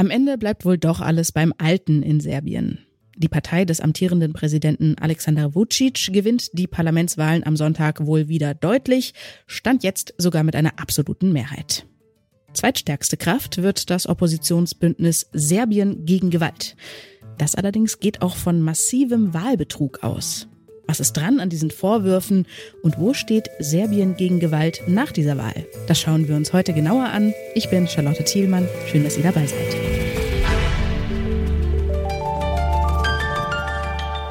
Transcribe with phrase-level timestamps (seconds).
[0.00, 2.78] Am Ende bleibt wohl doch alles beim Alten in Serbien.
[3.18, 9.12] Die Partei des amtierenden Präsidenten Alexander Vucic gewinnt die Parlamentswahlen am Sonntag wohl wieder deutlich,
[9.46, 11.84] stand jetzt sogar mit einer absoluten Mehrheit.
[12.54, 16.76] Zweitstärkste Kraft wird das Oppositionsbündnis Serbien gegen Gewalt.
[17.36, 20.48] Das allerdings geht auch von massivem Wahlbetrug aus.
[20.90, 22.46] Was ist dran an diesen Vorwürfen
[22.82, 25.54] und wo steht Serbien gegen Gewalt nach dieser Wahl?
[25.86, 27.32] Das schauen wir uns heute genauer an.
[27.54, 28.66] Ich bin Charlotte Thielmann.
[28.90, 29.89] Schön, dass ihr dabei seid.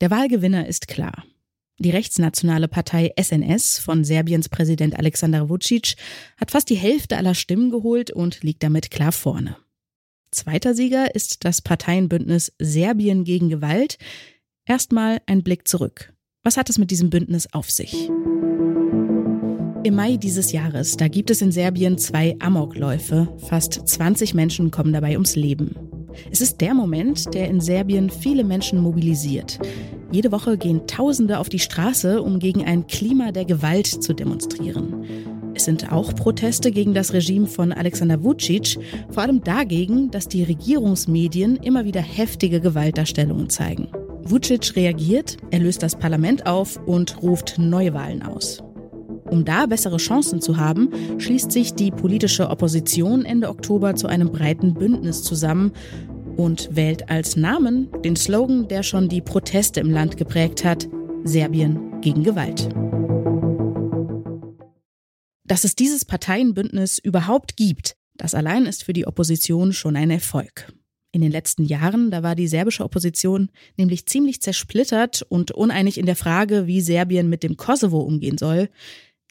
[0.00, 1.24] Der Wahlgewinner ist klar.
[1.78, 5.96] Die rechtsnationale Partei SNS von Serbiens Präsident Alexander Vucic
[6.36, 9.56] hat fast die Hälfte aller Stimmen geholt und liegt damit klar vorne.
[10.30, 13.98] Zweiter Sieger ist das Parteienbündnis Serbien gegen Gewalt.
[14.66, 16.12] Erstmal ein Blick zurück.
[16.42, 18.08] Was hat es mit diesem Bündnis auf sich?
[19.84, 23.36] Im Mai dieses Jahres, da gibt es in Serbien zwei Amokläufe.
[23.48, 25.93] Fast 20 Menschen kommen dabei ums Leben.
[26.30, 29.58] Es ist der Moment, der in Serbien viele Menschen mobilisiert.
[30.10, 35.04] Jede Woche gehen Tausende auf die Straße, um gegen ein Klima der Gewalt zu demonstrieren.
[35.54, 38.76] Es sind auch Proteste gegen das Regime von Alexander Vucic,
[39.10, 43.88] vor allem dagegen, dass die Regierungsmedien immer wieder heftige Gewaltdarstellungen zeigen.
[44.24, 48.63] Vucic reagiert, er löst das Parlament auf und ruft Neuwahlen aus.
[49.30, 54.30] Um da bessere Chancen zu haben, schließt sich die politische Opposition Ende Oktober zu einem
[54.30, 55.72] breiten Bündnis zusammen
[56.36, 60.88] und wählt als Namen den Slogan, der schon die Proteste im Land geprägt hat,
[61.24, 62.68] Serbien gegen Gewalt.
[65.46, 70.72] Dass es dieses Parteienbündnis überhaupt gibt, das allein ist für die Opposition schon ein Erfolg.
[71.12, 76.06] In den letzten Jahren, da war die serbische Opposition nämlich ziemlich zersplittert und uneinig in
[76.06, 78.68] der Frage, wie Serbien mit dem Kosovo umgehen soll.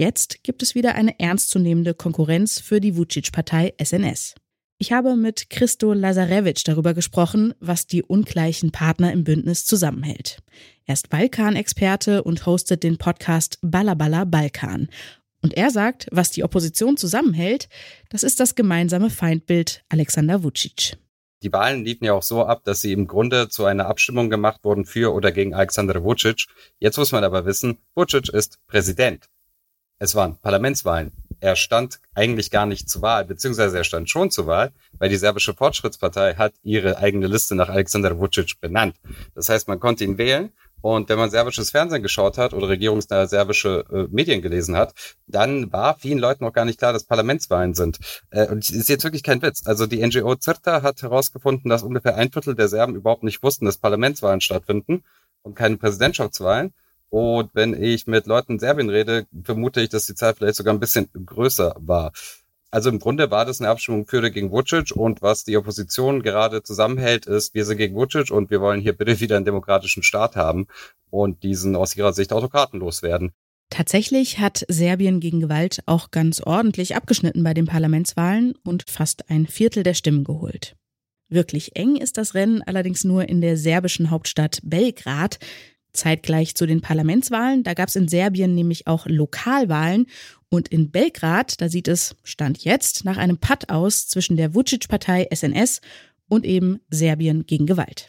[0.00, 4.36] Jetzt gibt es wieder eine ernstzunehmende Konkurrenz für die Vucic-Partei SNS.
[4.78, 10.38] Ich habe mit Christo Lazarevic darüber gesprochen, was die ungleichen Partner im Bündnis zusammenhält.
[10.84, 14.88] Er ist Balkan-Experte und hostet den Podcast Ballaballa Balkan.
[15.42, 17.68] Und er sagt, was die Opposition zusammenhält,
[18.08, 20.96] das ist das gemeinsame Feindbild Alexander Vucic.
[21.42, 24.60] Die Wahlen liefen ja auch so ab, dass sie im Grunde zu einer Abstimmung gemacht
[24.62, 26.46] wurden für oder gegen Alexander Vucic.
[26.78, 29.28] Jetzt muss man aber wissen, Vucic ist Präsident.
[29.98, 31.12] Es waren Parlamentswahlen.
[31.40, 35.16] Er stand eigentlich gar nicht zur Wahl, beziehungsweise er stand schon zur Wahl, weil die
[35.16, 38.96] serbische Fortschrittspartei hat ihre eigene Liste nach Alexander Vucic benannt.
[39.34, 43.26] Das heißt, man konnte ihn wählen und wenn man serbisches Fernsehen geschaut hat oder regierungsnahe
[43.26, 44.94] serbische äh, Medien gelesen hat,
[45.26, 47.98] dann war vielen Leuten noch gar nicht klar, dass Parlamentswahlen sind.
[48.30, 49.66] Äh, und ist jetzt wirklich kein Witz.
[49.66, 53.64] Also die NGO Zirta hat herausgefunden, dass ungefähr ein Viertel der Serben überhaupt nicht wussten,
[53.64, 55.02] dass Parlamentswahlen stattfinden
[55.42, 56.72] und keine Präsidentschaftswahlen.
[57.10, 60.74] Und wenn ich mit Leuten in Serbien rede, vermute ich, dass die Zahl vielleicht sogar
[60.74, 62.12] ein bisschen größer war.
[62.70, 66.22] Also im Grunde war das eine Abstimmung für oder gegen Vucic und was die Opposition
[66.22, 70.02] gerade zusammenhält, ist, wir sind gegen Vucic und wir wollen hier bitte wieder einen demokratischen
[70.02, 70.66] Staat haben
[71.08, 73.32] und diesen aus ihrer Sicht autokratenlos werden.
[73.70, 79.46] Tatsächlich hat Serbien gegen Gewalt auch ganz ordentlich abgeschnitten bei den Parlamentswahlen und fast ein
[79.46, 80.76] Viertel der Stimmen geholt.
[81.30, 85.38] Wirklich eng ist das Rennen allerdings nur in der serbischen Hauptstadt Belgrad.
[85.92, 90.06] Zeitgleich zu den Parlamentswahlen, da gab es in Serbien nämlich auch Lokalwahlen
[90.50, 95.28] und in Belgrad, da sieht es, stand jetzt, nach einem Patt aus zwischen der Vucic-Partei
[95.32, 95.80] SNS
[96.28, 98.08] und eben Serbien gegen Gewalt.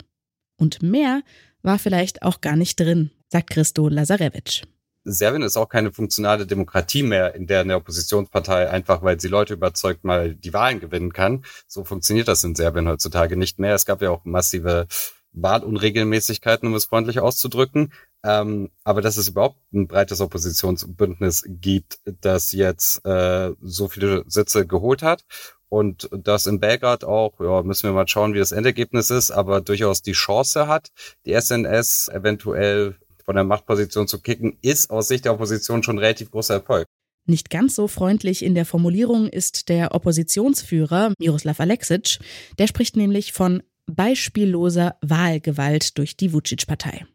[0.57, 1.21] Und mehr
[1.61, 4.63] war vielleicht auch gar nicht drin, sagt Christo Lazarevic.
[5.05, 9.53] Serbien ist auch keine funktionale Demokratie mehr, in der eine Oppositionspartei einfach, weil sie Leute
[9.53, 11.45] überzeugt, mal die Wahlen gewinnen kann.
[11.67, 13.75] So funktioniert das in Serbien heutzutage nicht mehr.
[13.75, 14.87] Es gab ja auch massive
[15.33, 17.93] Wahlunregelmäßigkeiten, um es freundlich auszudrücken.
[18.23, 24.67] Ähm, aber dass es überhaupt ein breites Oppositionsbündnis gibt, das jetzt äh, so viele Sitze
[24.67, 25.23] geholt hat
[25.69, 29.61] und das in Belgrad auch, ja, müssen wir mal schauen, wie das Endergebnis ist, aber
[29.61, 30.89] durchaus die Chance hat,
[31.25, 36.31] die SNS eventuell von der Machtposition zu kicken, ist aus Sicht der Opposition schon relativ
[36.31, 36.87] großer Erfolg.
[37.27, 42.17] Nicht ganz so freundlich in der Formulierung ist der Oppositionsführer Miroslav Aleksic.
[42.57, 43.61] Der spricht nämlich von
[43.95, 47.05] beispielloser Wahlgewalt durch die Vucic-Partei.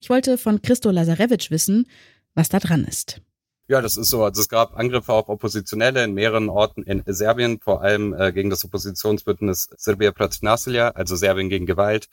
[0.00, 1.86] Ich wollte von Christo Lazarevich wissen,
[2.34, 3.20] was da dran ist.
[3.66, 4.24] Ja, das ist so.
[4.24, 8.48] Also es gab Angriffe auf Oppositionelle in mehreren Orten in Serbien, vor allem äh, gegen
[8.48, 12.08] das Oppositionsbündnis Serbia Protiv Nasilja, also Serbien gegen Gewalt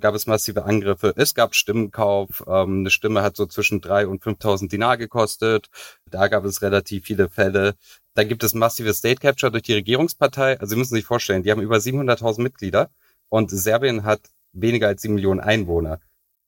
[0.00, 1.12] gab es massive Angriffe.
[1.16, 2.44] Es gab Stimmenkauf.
[2.46, 5.68] Ähm, eine Stimme hat so zwischen drei und 5.000 Dinar gekostet.
[6.10, 7.74] Da gab es relativ viele Fälle.
[8.14, 10.58] Dann gibt es massive State Capture durch die Regierungspartei.
[10.58, 12.90] Also Sie müssen sich vorstellen, die haben über 700.000 Mitglieder
[13.30, 14.20] und Serbien hat
[14.52, 16.00] weniger als sieben Millionen Einwohner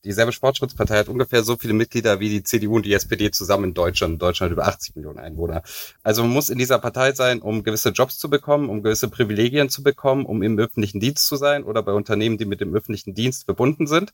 [0.05, 3.67] die serbische Fortschrittspartei hat ungefähr so viele Mitglieder wie die CDU und die SPD zusammen
[3.67, 4.21] in Deutschland.
[4.21, 5.63] Deutschland hat über 80 Millionen Einwohner.
[6.03, 9.69] Also man muss in dieser Partei sein, um gewisse Jobs zu bekommen, um gewisse Privilegien
[9.69, 13.15] zu bekommen, um im öffentlichen Dienst zu sein oder bei Unternehmen, die mit dem öffentlichen
[13.15, 14.13] Dienst verbunden sind.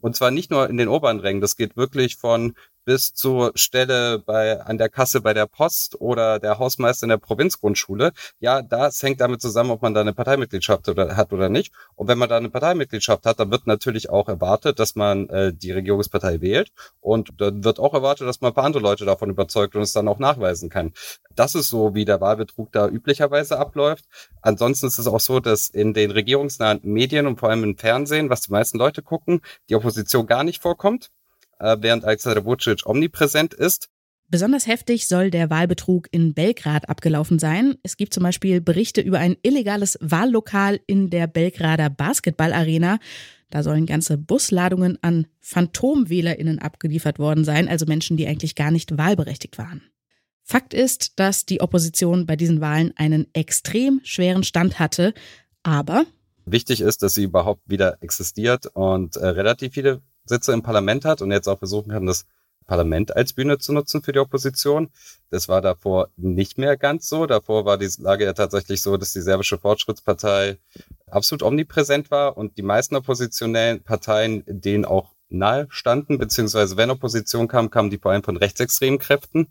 [0.00, 1.42] Und zwar nicht nur in den oberen Rängen.
[1.42, 2.54] Das geht wirklich von
[2.86, 7.16] bis zur Stelle bei, an der Kasse bei der Post oder der Hausmeister in der
[7.18, 8.12] Provinzgrundschule.
[8.38, 11.72] Ja, das hängt damit zusammen, ob man da eine Parteimitgliedschaft oder, hat oder nicht.
[11.96, 15.52] Und wenn man da eine Parteimitgliedschaft hat, dann wird natürlich auch erwartet, dass man äh,
[15.52, 16.72] die Regierungspartei wählt.
[17.00, 19.92] Und dann wird auch erwartet, dass man ein paar andere Leute davon überzeugt und es
[19.92, 20.92] dann auch nachweisen kann.
[21.34, 24.04] Das ist so, wie der Wahlbetrug da üblicherweise abläuft.
[24.42, 28.30] Ansonsten ist es auch so, dass in den regierungsnahen Medien und vor allem im Fernsehen,
[28.30, 31.10] was die meisten Leute gucken, die Opposition gar nicht vorkommt
[31.58, 33.88] während Alexander Vucic omnipräsent ist.
[34.28, 37.76] Besonders heftig soll der Wahlbetrug in Belgrad abgelaufen sein.
[37.84, 42.98] Es gibt zum Beispiel Berichte über ein illegales Wahllokal in der Belgrader Basketballarena.
[43.50, 48.98] Da sollen ganze Busladungen an PhantomwählerInnen abgeliefert worden sein, also Menschen, die eigentlich gar nicht
[48.98, 49.82] wahlberechtigt waren.
[50.42, 55.14] Fakt ist, dass die Opposition bei diesen Wahlen einen extrem schweren Stand hatte,
[55.62, 56.04] aber
[56.44, 61.22] wichtig ist, dass sie überhaupt wieder existiert und äh, relativ viele Sitze im Parlament hat
[61.22, 62.26] und jetzt auch versuchen kann, das
[62.66, 64.90] Parlament als Bühne zu nutzen für die Opposition.
[65.30, 67.26] Das war davor nicht mehr ganz so.
[67.26, 70.58] Davor war die Lage ja tatsächlich so, dass die serbische Fortschrittspartei
[71.06, 77.48] absolut omnipräsent war und die meisten oppositionellen Parteien denen auch nahe standen, beziehungsweise wenn Opposition
[77.48, 79.48] kam, kamen die vor allem von rechtsextremen Kräften.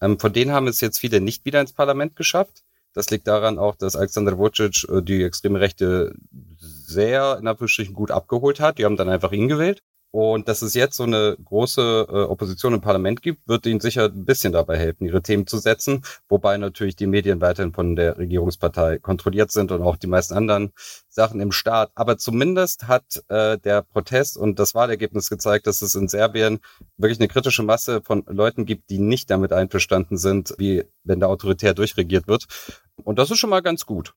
[0.00, 2.62] Ähm, von denen haben es jetzt viele nicht wieder ins Parlament geschafft.
[2.94, 6.14] Das liegt daran auch, dass Alexander Vucic äh, die extreme Rechte
[6.58, 8.78] sehr in Anführungsstrichen gut abgeholt hat.
[8.78, 9.82] Die haben dann einfach ihn gewählt.
[10.12, 14.06] Und dass es jetzt so eine große äh, Opposition im Parlament gibt, wird ihnen sicher
[14.06, 18.18] ein bisschen dabei helfen, ihre Themen zu setzen, wobei natürlich die Medien weiterhin von der
[18.18, 20.72] Regierungspartei kontrolliert sind und auch die meisten anderen
[21.08, 21.92] Sachen im Staat.
[21.94, 26.58] Aber zumindest hat äh, der Protest und das Wahlergebnis gezeigt, dass es in Serbien
[26.96, 31.28] wirklich eine kritische Masse von Leuten gibt, die nicht damit einverstanden sind, wie wenn der
[31.28, 32.46] autoritär durchregiert wird.
[33.04, 34.12] Und das ist schon mal ganz gut.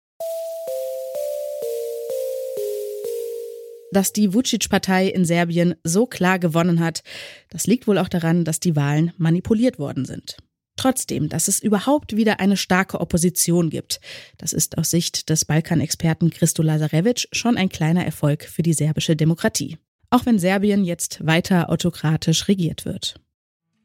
[3.94, 7.04] Dass die Vucic-Partei in Serbien so klar gewonnen hat,
[7.50, 10.38] das liegt wohl auch daran, dass die Wahlen manipuliert worden sind.
[10.76, 14.02] Trotzdem, dass es überhaupt wieder eine starke Opposition gibt,
[14.38, 19.16] das ist aus Sicht des Balkanexperten Christo Lazarevic schon ein kleiner Erfolg für die serbische
[19.16, 19.78] Demokratie.
[20.10, 23.16] Auch wenn Serbien jetzt weiter autokratisch regiert wird.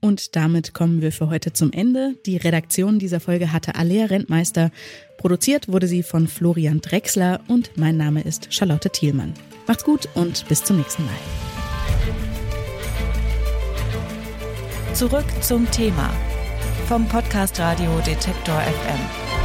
[0.01, 2.15] Und damit kommen wir für heute zum Ende.
[2.25, 4.71] Die Redaktion dieser Folge hatte Alea Rentmeister.
[5.19, 9.35] Produziert wurde sie von Florian Drexler und mein Name ist Charlotte Thielmann.
[9.69, 11.15] Macht's gut und bis zum nächsten Mal.
[14.95, 16.11] Zurück zum Thema
[16.89, 19.38] vom Podcast Radio Detektor FM.